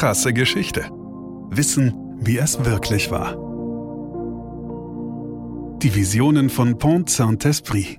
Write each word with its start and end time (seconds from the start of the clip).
krasse 0.00 0.32
Geschichte. 0.32 0.88
Wissen, 1.50 1.92
wie 2.22 2.38
es 2.38 2.64
wirklich 2.64 3.10
war. 3.10 3.34
Die 5.82 5.94
Visionen 5.94 6.48
von 6.48 6.78
Pont 6.78 7.10
Saint-Esprit. 7.10 7.98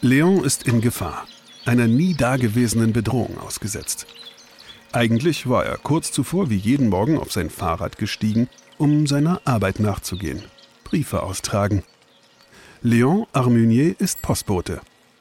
Leon 0.00 0.42
ist 0.42 0.64
in 0.66 0.80
Gefahr, 0.80 1.28
einer 1.64 1.86
nie 1.86 2.14
dagewesenen 2.14 2.92
Bedrohung 2.92 3.38
ausgesetzt. 3.38 4.08
Eigentlich 4.90 5.48
war 5.48 5.64
er 5.64 5.78
kurz 5.78 6.10
zuvor 6.10 6.50
wie 6.50 6.56
jeden 6.56 6.88
Morgen 6.88 7.18
auf 7.18 7.30
sein 7.30 7.50
Fahrrad 7.50 7.98
gestiegen, 7.98 8.48
um 8.78 9.06
seiner 9.06 9.42
Arbeit 9.44 9.78
nachzugehen, 9.78 10.42
Briefe 10.82 11.22
austragen. 11.22 11.84
Léon 12.82 13.26
Armunier 13.32 13.94
ist 13.98 14.22
Postbote 14.22 14.80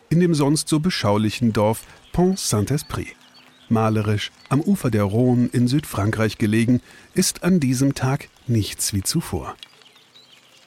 in 0.09 0.19
dem 0.19 0.33
sonst 0.33 0.69
so 0.69 0.79
beschaulichen 0.79 1.53
Dorf 1.53 1.83
Pont 2.13 2.39
Saint-Esprit. 2.39 3.15
Malerisch 3.69 4.31
am 4.49 4.61
Ufer 4.61 4.89
der 4.89 5.03
Rhône 5.03 5.53
in 5.53 5.67
Südfrankreich 5.67 6.37
gelegen, 6.37 6.81
ist 7.13 7.43
an 7.43 7.59
diesem 7.59 7.93
Tag 7.93 8.29
nichts 8.47 8.93
wie 8.93 9.03
zuvor. 9.03 9.55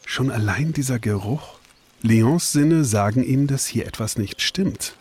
Schon 0.05 0.31
allein 0.31 0.73
dieser 0.73 0.99
Geruch 0.99 1.59
Leons 2.03 2.53
Sinne 2.53 2.85
sagen 2.85 3.23
ihm, 3.23 3.47
dass 3.47 3.67
hier 3.67 3.87
etwas 3.87 4.19
nicht 4.19 4.43
stimmt. 4.43 4.95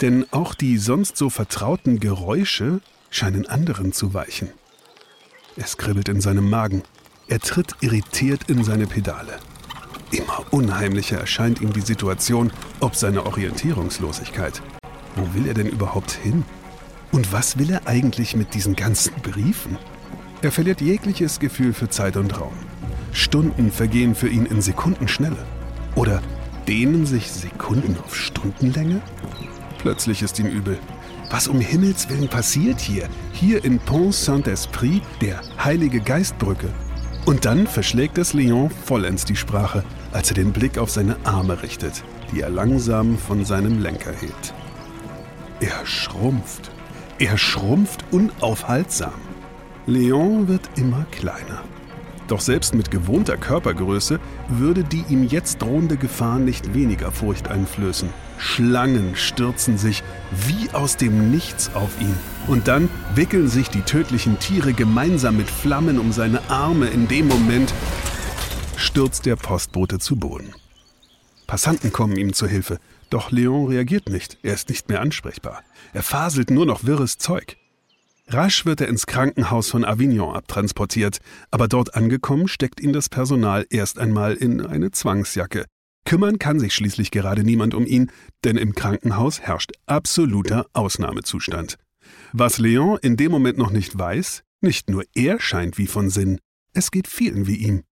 Denn 0.00 0.26
auch 0.30 0.54
die 0.54 0.78
sonst 0.78 1.16
so 1.16 1.30
vertrauten 1.30 2.00
Geräusche 2.00 2.80
scheinen 3.10 3.46
anderen 3.46 3.92
zu 3.92 4.14
weichen. 4.14 4.48
Es 5.56 5.76
kribbelt 5.76 6.08
in 6.08 6.20
seinem 6.20 6.48
Magen. 6.48 6.82
Er 7.28 7.40
tritt 7.40 7.76
irritiert 7.80 8.48
in 8.48 8.64
seine 8.64 8.86
Pedale. 8.86 9.38
Immer 10.12 10.44
unheimlicher 10.50 11.18
erscheint 11.18 11.60
ihm 11.60 11.72
die 11.72 11.80
Situation 11.80 12.52
ob 12.80 12.96
seine 12.96 13.26
Orientierungslosigkeit. 13.26 14.60
Wo 15.14 15.34
will 15.34 15.46
er 15.46 15.54
denn 15.54 15.68
überhaupt 15.68 16.10
hin? 16.10 16.44
Und 17.12 17.32
was 17.32 17.58
will 17.58 17.70
er 17.70 17.86
eigentlich 17.86 18.34
mit 18.34 18.54
diesen 18.54 18.74
ganzen 18.74 19.12
Briefen? 19.22 19.78
Er 20.42 20.50
verliert 20.50 20.80
jegliches 20.80 21.38
Gefühl 21.38 21.72
für 21.72 21.88
Zeit 21.88 22.16
und 22.16 22.40
Raum. 22.40 22.54
Stunden 23.12 23.70
vergehen 23.70 24.14
für 24.14 24.28
ihn 24.28 24.46
in 24.46 24.62
Sekundenschnelle. 24.62 25.44
Oder 25.94 26.22
dehnen 26.66 27.06
sich 27.06 27.30
Sekunden 27.30 27.96
auf 28.04 28.16
Stundenlänge? 28.16 29.02
Plötzlich 29.78 30.22
ist 30.22 30.38
ihm 30.38 30.46
übel. 30.46 30.78
Was 31.30 31.46
um 31.46 31.60
Himmels 31.60 32.08
willen 32.08 32.28
passiert 32.28 32.80
hier? 32.80 33.08
Hier 33.32 33.64
in 33.64 33.78
Pont 33.78 34.14
Saint-Esprit, 34.14 35.02
der 35.20 35.40
Heilige 35.62 36.00
Geistbrücke. 36.00 36.68
Und 37.26 37.44
dann 37.44 37.66
verschlägt 37.66 38.18
es 38.18 38.32
Leon 38.32 38.70
vollends 38.70 39.24
die 39.24 39.36
Sprache, 39.36 39.84
als 40.12 40.30
er 40.30 40.34
den 40.34 40.52
Blick 40.52 40.78
auf 40.78 40.90
seine 40.90 41.16
Arme 41.24 41.62
richtet, 41.62 42.02
die 42.32 42.40
er 42.40 42.50
langsam 42.50 43.18
von 43.18 43.44
seinem 43.44 43.80
Lenker 43.80 44.12
hebt. 44.12 44.54
Er 45.60 45.84
schrumpft. 45.84 46.70
Er 47.18 47.36
schrumpft 47.36 48.04
unaufhaltsam. 48.10 49.12
Leon 49.86 50.48
wird 50.48 50.70
immer 50.76 51.04
kleiner. 51.10 51.62
Doch 52.28 52.40
selbst 52.40 52.74
mit 52.74 52.90
gewohnter 52.90 53.36
Körpergröße 53.36 54.20
würde 54.48 54.84
die 54.84 55.04
ihm 55.08 55.24
jetzt 55.24 55.60
drohende 55.60 55.96
Gefahr 55.96 56.38
nicht 56.38 56.74
weniger 56.74 57.10
Furcht 57.10 57.48
einflößen. 57.48 58.08
Schlangen 58.40 59.14
stürzen 59.16 59.76
sich 59.76 60.02
wie 60.32 60.70
aus 60.70 60.96
dem 60.96 61.30
Nichts 61.30 61.70
auf 61.74 62.00
ihn. 62.00 62.16
Und 62.46 62.68
dann 62.68 62.88
wickeln 63.14 63.48
sich 63.48 63.68
die 63.68 63.82
tödlichen 63.82 64.38
Tiere 64.38 64.72
gemeinsam 64.72 65.36
mit 65.36 65.50
Flammen 65.50 65.98
um 65.98 66.10
seine 66.10 66.48
Arme. 66.50 66.88
In 66.88 67.06
dem 67.06 67.28
Moment 67.28 67.72
stürzt 68.76 69.26
der 69.26 69.36
Postbote 69.36 69.98
zu 69.98 70.16
Boden. 70.16 70.54
Passanten 71.46 71.92
kommen 71.92 72.16
ihm 72.16 72.32
zu 72.32 72.46
Hilfe. 72.46 72.78
Doch 73.10 73.30
Leon 73.30 73.66
reagiert 73.66 74.08
nicht. 74.08 74.38
Er 74.42 74.54
ist 74.54 74.68
nicht 74.68 74.88
mehr 74.88 75.00
ansprechbar. 75.00 75.62
Er 75.92 76.02
faselt 76.02 76.50
nur 76.50 76.64
noch 76.64 76.84
wirres 76.84 77.18
Zeug. 77.18 77.56
Rasch 78.28 78.64
wird 78.64 78.80
er 78.80 78.88
ins 78.88 79.06
Krankenhaus 79.06 79.68
von 79.68 79.84
Avignon 79.84 80.34
abtransportiert, 80.34 81.18
aber 81.50 81.66
dort 81.66 81.94
angekommen 81.94 82.46
steckt 82.46 82.80
ihn 82.80 82.92
das 82.92 83.08
Personal 83.08 83.66
erst 83.68 83.98
einmal 83.98 84.34
in 84.34 84.64
eine 84.64 84.92
Zwangsjacke. 84.92 85.66
Kümmern 86.04 86.38
kann 86.38 86.58
sich 86.58 86.74
schließlich 86.74 87.10
gerade 87.10 87.44
niemand 87.44 87.74
um 87.74 87.86
ihn, 87.86 88.10
denn 88.44 88.56
im 88.56 88.74
Krankenhaus 88.74 89.40
herrscht 89.40 89.72
absoluter 89.86 90.66
Ausnahmezustand. 90.72 91.76
Was 92.32 92.58
Leon 92.58 92.98
in 93.02 93.16
dem 93.16 93.30
Moment 93.30 93.58
noch 93.58 93.70
nicht 93.70 93.96
weiß, 93.96 94.42
nicht 94.60 94.90
nur 94.90 95.04
er 95.14 95.40
scheint 95.40 95.78
wie 95.78 95.86
von 95.86 96.10
Sinn, 96.10 96.38
es 96.72 96.90
geht 96.90 97.08
vielen 97.08 97.46
wie 97.46 97.56
ihm. 97.56 97.82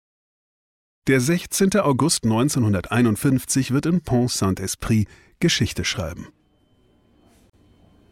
Der 1.06 1.20
16. 1.20 1.76
August 1.76 2.24
1951 2.24 3.70
wird 3.70 3.86
in 3.86 4.02
Pont 4.02 4.30
Saint-Esprit 4.30 5.08
Geschichte 5.40 5.84
schreiben. 5.84 6.28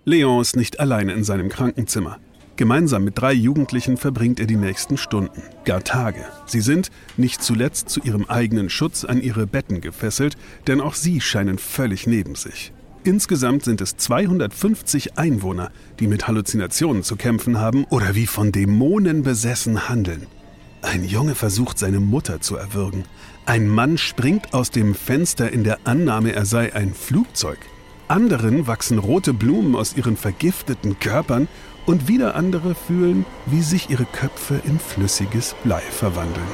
Leon 0.05 0.41
ist 0.41 0.57
nicht 0.57 0.81
alleine 0.81 1.13
in 1.13 1.25
seinem 1.25 1.49
Krankenzimmer. 1.49 2.21
Gemeinsam 2.56 3.05
mit 3.05 3.19
drei 3.19 3.34
Jugendlichen 3.34 3.99
verbringt 3.99 4.41
er 4.41 4.47
die 4.47 4.56
nächsten 4.56 4.97
Stunden, 4.97 5.43
gar 5.67 5.84
Tage. 5.84 6.25
Sie 6.47 6.62
sind, 6.62 6.91
nicht 7.19 7.43
zuletzt 7.43 7.91
zu 7.91 8.00
ihrem 8.00 8.25
eigenen 8.25 8.71
Schutz, 8.71 9.05
an 9.05 9.21
ihre 9.21 9.47
Betten 9.47 9.83
gefesselt, 9.83 10.39
denn 10.66 10.81
auch 10.81 10.95
sie 10.95 11.21
scheinen 11.21 11.59
völlig 11.59 12.06
neben 12.06 12.34
sich. 12.34 12.72
Insgesamt 13.05 13.62
sind 13.65 13.83
es 13.83 13.99
250 13.99 15.19
Einwohner, 15.19 15.71
die 16.00 16.09
mit 16.09 16.27
Halluzinationen 16.27 17.03
zu 17.03 17.16
kämpfen 17.16 17.59
haben 17.59 17.84
oder 17.84 18.15
wie 18.15 18.27
von 18.27 18.53
Dämonen 18.53 19.22
besessen 19.22 19.91
handeln. 19.91 20.27
Ein 20.81 21.05
Junge 21.05 21.34
versucht, 21.34 21.78
seine 21.78 22.00
Mutter 22.00 22.41
zu 22.41 22.56
erwürgen. 22.56 23.05
Ein 23.45 23.69
Mann 23.69 23.99
springt 23.99 24.55
aus 24.55 24.71
dem 24.71 24.95
Fenster 24.95 25.53
in 25.53 25.62
der 25.62 25.81
Annahme, 25.84 26.33
er 26.33 26.47
sei 26.47 26.75
ein 26.75 26.95
Flugzeug. 26.95 27.59
Anderen 28.09 28.66
wachsen 28.66 28.99
rote 28.99 29.34
Blumen 29.34 29.77
aus 29.77 29.97
ihren 29.97 30.16
vergifteten 30.16 30.99
Körpern 30.99 31.49
und 31.86 32.08
wieder 32.08 32.34
andere 32.34 32.74
fühlen, 32.74 33.24
wie 33.47 33.62
sich 33.62 33.88
ihre 33.91 34.04
Köpfe 34.04 34.60
in 34.64 34.78
flüssiges 34.78 35.54
Blei 35.64 35.80
verwandeln. 35.80 36.47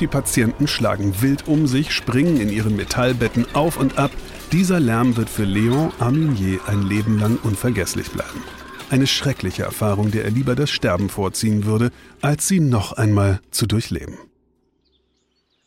Die 0.00 0.06
Patienten 0.06 0.66
schlagen 0.66 1.20
wild 1.20 1.48
um 1.48 1.66
sich, 1.66 1.92
springen 1.92 2.40
in 2.40 2.50
ihren 2.50 2.76
Metallbetten 2.76 3.46
auf 3.54 3.76
und 3.78 3.98
ab. 3.98 4.10
Dieser 4.50 4.80
Lärm 4.80 5.16
wird 5.16 5.30
für 5.30 5.44
Léon 5.44 5.92
Armunier 5.98 6.60
ein 6.66 6.82
Leben 6.82 7.18
lang 7.18 7.38
unvergesslich 7.42 8.10
bleiben. 8.10 8.42
Eine 8.90 9.06
schreckliche 9.06 9.62
Erfahrung, 9.62 10.10
der 10.10 10.24
er 10.24 10.30
lieber 10.30 10.54
das 10.54 10.70
Sterben 10.70 11.08
vorziehen 11.08 11.64
würde, 11.64 11.90
als 12.20 12.48
sie 12.48 12.60
noch 12.60 12.92
einmal 12.92 13.40
zu 13.50 13.66
durchleben. 13.66 14.18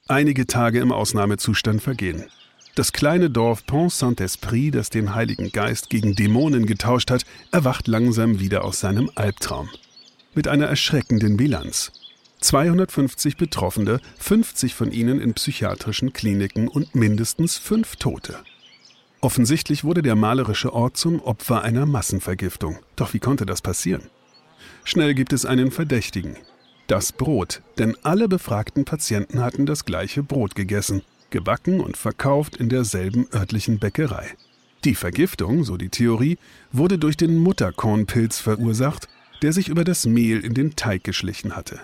Einige 0.08 0.46
Tage 0.46 0.80
im 0.80 0.92
Ausnahmezustand 0.92 1.82
vergehen. 1.82 2.26
Das 2.76 2.92
kleine 2.92 3.30
Dorf 3.30 3.66
Pont 3.66 3.94
Saint-Esprit, 3.94 4.76
das 4.76 4.90
den 4.90 5.16
Heiligen 5.16 5.50
Geist 5.54 5.90
gegen 5.90 6.14
Dämonen 6.14 6.66
getauscht 6.66 7.10
hat, 7.10 7.24
erwacht 7.50 7.88
langsam 7.88 8.42
wieder 8.42 8.66
aus 8.66 8.82
seinem 8.82 9.10
Albtraum. 9.16 9.70
Mit 10.34 10.50
einer 10.50 10.66
erschreckenden 10.66 11.38
Bilanz. 11.38 11.94
250 12.42 13.38
Betroffene, 13.38 14.02
50 14.18 14.76
von 14.76 14.92
ihnen 14.92 15.22
in 15.22 15.34
psychiatrischen 15.34 16.12
Kliniken 16.12 16.68
und 16.68 16.96
mindestens 16.96 17.58
fünf 17.58 17.96
Tote. 17.96 18.40
Offensichtlich 19.22 19.86
wurde 19.86 20.02
der 20.02 20.16
malerische 20.16 20.74
Ort 20.74 20.98
zum 20.98 21.22
Opfer 21.22 21.62
einer 21.62 21.86
Massenvergiftung. 21.86 22.80
Doch 22.98 23.14
wie 23.14 23.20
konnte 23.20 23.46
das 23.46 23.62
passieren? 23.62 24.10
Schnell 24.84 25.14
gibt 25.14 25.32
es 25.32 25.46
einen 25.46 25.72
Verdächtigen. 25.72 26.36
Das 26.88 27.14
Brot, 27.14 27.62
denn 27.78 27.96
alle 28.04 28.28
befragten 28.28 28.84
Patienten 28.84 29.42
hatten 29.42 29.66
das 29.66 29.86
gleiche 29.86 30.24
Brot 30.24 30.56
gegessen 30.56 31.04
gebacken 31.30 31.80
und 31.80 31.98
verkauft 31.98 32.58
in 32.58 32.70
derselben 32.70 33.28
örtlichen 33.34 33.80
Bäckerei. 33.80 34.36
Die 34.84 34.96
Vergiftung, 34.96 35.64
so 35.64 35.78
die 35.78 35.90
Theorie, 35.90 36.38
wurde 36.72 37.00
durch 37.00 37.18
den 37.18 37.38
Mutterkornpilz 37.38 38.40
verursacht, 38.40 39.08
der 39.42 39.52
sich 39.52 39.68
über 39.68 39.84
das 39.84 40.06
Mehl 40.06 40.40
in 40.40 40.54
den 40.54 40.76
Teig 40.76 41.04
geschlichen 41.04 41.56
hatte. 41.56 41.80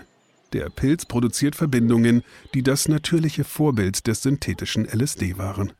Der 0.52 0.68
Pilz 0.68 1.06
produziert 1.06 1.56
Verbindungen, 1.56 2.22
die 2.54 2.62
das 2.62 2.88
natürliche 2.88 3.44
Vorbild 3.44 4.06
des 4.06 4.22
synthetischen 4.22 4.86
LSD 4.86 5.38
waren. 5.38 5.72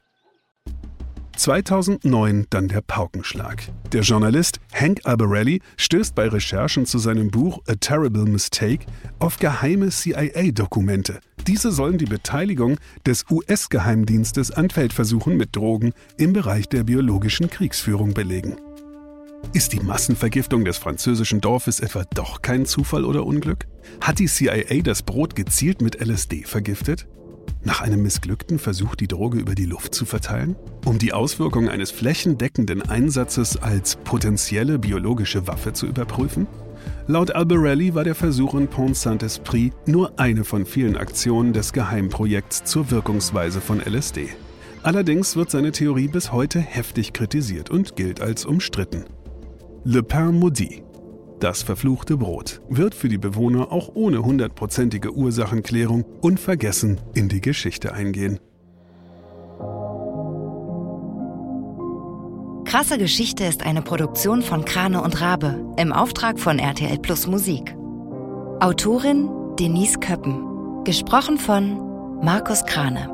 2009 1.37 2.47
dann 2.51 2.69
der 2.69 2.83
Paukenschlag. 2.83 3.63
Der 3.93 4.03
Journalist 4.03 4.61
Hank 4.73 5.01
Albarelli 5.05 5.61
stößt 5.77 6.15
bei 6.15 6.29
Recherchen 6.29 6.87
zu 6.87 6.99
seinem 6.99 7.31
Buch 7.31 7.61
A 7.67 7.75
Terrible 7.75 8.25
Mistake 8.25 8.87
auf 9.19 9.39
geheime 9.39 9.89
CIA-Dokumente. 9.89 11.21
Diese 11.47 11.73
sollen 11.73 11.99
die 11.99 12.07
Beteiligung 12.07 12.77
des 13.05 13.25
US-Geheimdienstes 13.31 14.53
an 14.53 14.71
Feldversuchen 14.71 15.37
mit 15.37 15.57
Drogen 15.57 15.93
im 16.17 16.33
Bereich 16.33 16.69
der 16.69 16.85
biologischen 16.85 17.51
Kriegsführung 17.51 18.15
belegen. 18.15 18.57
Ist 19.53 19.73
die 19.73 19.81
Massenvergiftung 19.81 20.65
des 20.65 20.79
französischen 20.79 21.41
Dorfes 21.41 21.81
etwa 21.81 22.05
doch 22.15 22.43
kein 22.43 22.65
Zufall 22.65 23.05
oder 23.05 23.27
Unglück? 23.27 23.67
Hat 24.01 24.21
die 24.21 24.27
CIA 24.27 24.83
das 24.83 25.03
Brot 25.03 25.35
gezielt 25.35 25.83
mit 25.83 26.01
LSD 26.01 26.45
vergiftet? 26.45 27.09
Nach 27.65 27.81
einem 27.81 28.03
missglückten 28.03 28.59
Versuch, 28.59 28.95
die 28.95 29.09
Droge 29.09 29.39
über 29.39 29.55
die 29.55 29.65
Luft 29.65 29.95
zu 29.95 30.05
verteilen? 30.05 30.57
Um 30.85 30.99
die 30.99 31.13
Auswirkungen 31.13 31.69
eines 31.69 31.91
flächendeckenden 31.91 32.83
Einsatzes 32.83 33.57
als 33.57 33.97
potenzielle 33.97 34.79
biologische 34.79 35.47
Waffe 35.47 35.73
zu 35.73 35.87
überprüfen? 35.87 36.47
Laut 37.07 37.35
Alberelli 37.35 37.95
war 37.95 38.05
der 38.05 38.15
Versuch 38.15 38.55
in 38.55 38.69
Pont 38.69 38.97
Saint-Esprit 38.97 39.73
nur 39.87 40.19
eine 40.19 40.45
von 40.45 40.67
vielen 40.67 40.97
Aktionen 40.97 41.53
des 41.53 41.73
Geheimprojekts 41.73 42.65
zur 42.65 42.91
Wirkungsweise 42.91 43.61
von 43.61 43.81
LSD. 43.81 44.29
Allerdings 44.83 45.37
wird 45.37 45.51
seine 45.51 45.73
Theorie 45.73 46.09
bis 46.09 46.33
heute 46.33 46.61
heftig 46.61 47.13
kritisiert 47.13 47.71
und 47.71 47.95
gilt 47.95 48.21
als 48.21 48.45
umstritten. 48.45 49.05
Le 49.85 50.03
Pain 50.03 50.39
Maudit, 50.39 50.83
das 51.43 51.63
verfluchte 51.63 52.17
Brot, 52.17 52.61
wird 52.69 52.95
für 52.95 53.09
die 53.09 53.19
Bewohner 53.19 53.73
auch 53.73 53.91
ohne 53.95 54.25
hundertprozentige 54.25 55.13
Ursachenklärung 55.13 56.05
unvergessen 56.21 57.01
in 57.15 57.29
die 57.29 57.41
Geschichte 57.41 57.93
eingehen. 57.93 58.39
Krasse 62.65 62.97
Geschichte 62.97 63.45
ist 63.45 63.65
eine 63.65 63.83
Produktion 63.83 64.41
von 64.41 64.65
Krane 64.65 65.03
und 65.03 65.21
Rabe 65.21 65.75
im 65.77 65.93
Auftrag 65.93 66.39
von 66.39 66.59
RTL 66.59 66.99
Plus 66.99 67.27
Musik. 67.27 67.75
Autorin 68.61 69.29
Denise 69.59 69.99
Köppen. 69.99 70.85
Gesprochen 70.85 71.39
von 71.39 72.23
Markus 72.23 72.65
Krane. 72.65 73.09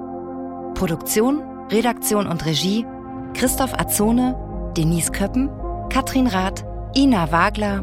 Produktion 0.74 1.42
Redaktion 1.70 2.26
und 2.26 2.46
Regie 2.46 2.86
Christoph 3.34 3.74
Azone, 3.74 4.34
Denise 4.76 5.10
Köppen, 5.10 5.50
Katrin 5.90 6.26
Rath, 6.26 6.64
Ina 6.96 7.30
Wagler, 7.30 7.82